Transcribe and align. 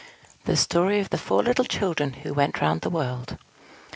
THE 0.45 0.57
STORY 0.57 0.99
OF 0.99 1.11
THE 1.11 1.19
FOUR 1.19 1.43
LITTLE 1.43 1.65
CHILDREN 1.65 2.13
WHO 2.23 2.33
WENT 2.33 2.59
ROUND 2.59 2.81
THE 2.81 2.89
WORLD. 2.89 3.37